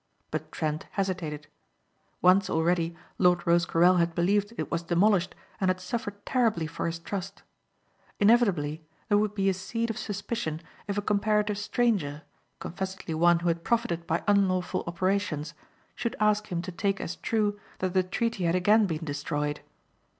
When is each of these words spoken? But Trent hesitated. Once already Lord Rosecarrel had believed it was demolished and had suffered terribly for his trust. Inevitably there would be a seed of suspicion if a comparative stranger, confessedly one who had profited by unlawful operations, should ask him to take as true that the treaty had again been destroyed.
But 0.31 0.51
Trent 0.51 0.87
hesitated. 0.93 1.45
Once 2.23 2.49
already 2.49 2.95
Lord 3.19 3.45
Rosecarrel 3.45 3.97
had 3.97 4.15
believed 4.15 4.51
it 4.57 4.71
was 4.71 4.81
demolished 4.81 5.35
and 5.59 5.69
had 5.69 5.79
suffered 5.79 6.25
terribly 6.25 6.65
for 6.65 6.87
his 6.87 6.97
trust. 6.97 7.43
Inevitably 8.19 8.83
there 9.09 9.19
would 9.19 9.35
be 9.35 9.47
a 9.47 9.53
seed 9.53 9.91
of 9.91 9.99
suspicion 9.99 10.59
if 10.87 10.97
a 10.97 11.03
comparative 11.03 11.59
stranger, 11.59 12.23
confessedly 12.59 13.13
one 13.13 13.41
who 13.41 13.47
had 13.47 13.63
profited 13.63 14.07
by 14.07 14.23
unlawful 14.27 14.83
operations, 14.87 15.53
should 15.93 16.15
ask 16.19 16.47
him 16.47 16.63
to 16.63 16.71
take 16.71 16.99
as 16.99 17.17
true 17.17 17.59
that 17.77 17.93
the 17.93 18.01
treaty 18.01 18.45
had 18.45 18.55
again 18.55 18.87
been 18.87 19.05
destroyed. 19.05 19.59